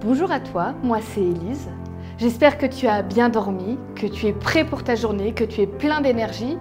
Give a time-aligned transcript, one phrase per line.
[0.00, 1.70] Bonjour à toi, moi c'est Élise.
[2.18, 5.62] J'espère que tu as bien dormi, que tu es prêt pour ta journée, que tu
[5.62, 6.58] es plein d'énergie.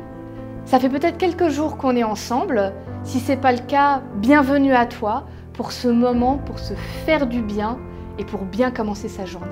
[0.66, 2.74] Ça fait peut-être quelques jours qu'on est ensemble.
[3.04, 6.74] Si ce n'est pas le cas, bienvenue à toi pour ce moment, pour se
[7.06, 7.78] faire du bien
[8.18, 9.52] et pour bien commencer sa journée.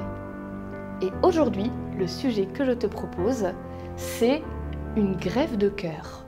[1.02, 3.48] Et aujourd'hui, le sujet que je te propose,
[3.98, 4.41] c'est
[4.95, 6.25] une grève de cœur.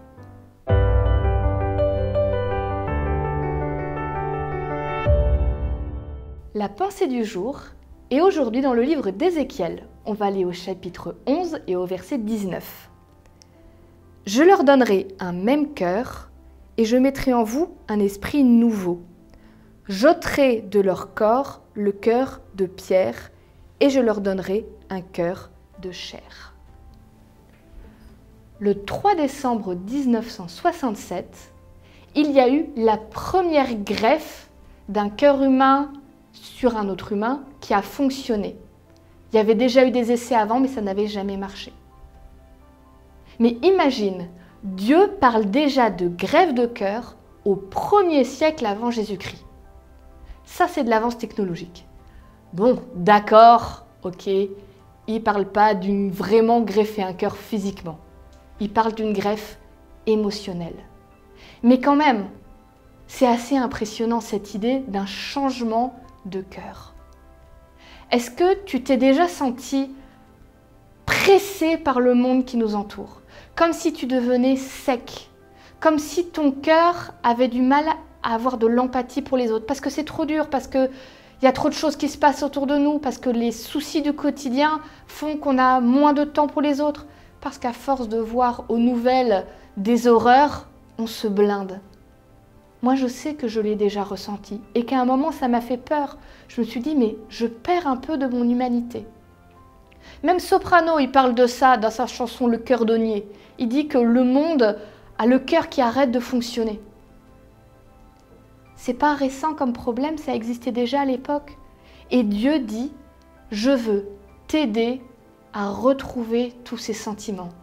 [6.56, 7.62] La pensée du jour
[8.12, 9.88] est aujourd'hui dans le livre d'Ézéchiel.
[10.06, 12.92] On va aller au chapitre 11 et au verset 19.
[14.28, 16.30] Je leur donnerai un même cœur
[16.78, 19.02] et je mettrai en vous un esprit nouveau.
[19.88, 23.32] J'ôterai de leur corps le cœur de pierre
[23.80, 25.50] et je leur donnerai un cœur
[25.82, 26.54] de chair.
[28.60, 31.52] Le 3 décembre 1967,
[32.14, 34.52] il y a eu la première greffe
[34.88, 35.92] d'un cœur humain
[36.34, 38.58] sur un autre humain qui a fonctionné.
[39.32, 41.72] Il y avait déjà eu des essais avant, mais ça n'avait jamais marché.
[43.40, 44.28] Mais imagine,
[44.64, 49.46] Dieu parle déjà de grève de cœur au premier siècle avant Jésus-Christ.
[50.46, 51.86] Ça, c'est de l'avance technologique.
[52.54, 54.30] Bon, d'accord, ok,
[55.08, 57.98] il parle pas d'une vraiment greffer un cœur physiquement.
[58.60, 59.58] Il parle d'une greffe
[60.06, 60.86] émotionnelle.
[61.64, 62.28] Mais quand même,
[63.08, 65.96] c'est assez impressionnant cette idée d'un changement
[66.26, 66.94] de cœur.
[68.12, 69.90] Est-ce que tu t'es déjà senti
[71.06, 73.22] pressé par le monde qui nous entoure
[73.56, 75.30] Comme si tu devenais sec
[75.80, 77.86] Comme si ton cœur avait du mal
[78.22, 80.90] à avoir de l'empathie pour les autres Parce que c'est trop dur, parce qu'il
[81.42, 84.02] y a trop de choses qui se passent autour de nous, parce que les soucis
[84.02, 87.08] du quotidien font qu'on a moins de temps pour les autres,
[87.42, 91.80] parce qu'à force de voir aux nouvelles des horreurs, on se blinde.
[92.84, 95.78] Moi, je sais que je l'ai déjà ressenti et qu'à un moment, ça m'a fait
[95.78, 96.18] peur.
[96.50, 99.08] Je me suis dit, mais je perds un peu de mon humanité.
[100.22, 103.26] Même Soprano, il parle de ça dans sa chanson Le cœur d'Onier.
[103.58, 104.78] Il dit que le monde
[105.18, 106.82] a le cœur qui arrête de fonctionner.
[108.76, 111.58] C'est pas récent comme problème, ça existait déjà à l'époque.
[112.12, 112.92] Et Dieu dit,
[113.50, 114.10] je veux
[114.48, 115.02] t'aider
[115.54, 117.54] à retrouver tous ces sentiments,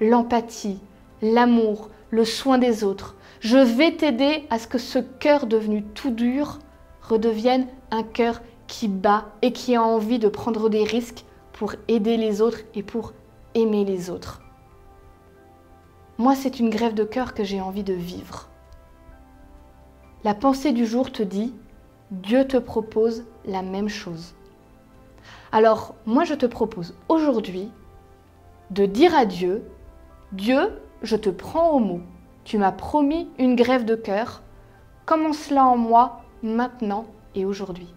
[0.00, 0.78] l'empathie,
[1.20, 6.10] l'amour, le soin des autres, je vais t'aider à ce que ce cœur devenu tout
[6.10, 6.58] dur
[7.02, 12.16] redevienne un cœur qui bat et qui a envie de prendre des risques pour aider
[12.16, 13.12] les autres et pour
[13.54, 14.42] aimer les autres.
[16.18, 18.48] Moi, c'est une grève de cœur que j'ai envie de vivre.
[20.24, 21.54] La pensée du jour te dit,
[22.10, 24.34] Dieu te propose la même chose.
[25.52, 27.70] Alors, moi, je te propose aujourd'hui
[28.70, 29.62] de dire à Dieu,
[30.32, 30.72] Dieu,
[31.02, 32.00] je te prends au mot.
[32.44, 34.42] Tu m'as promis une grève de cœur.
[35.06, 37.94] Commence-la en moi maintenant et aujourd'hui.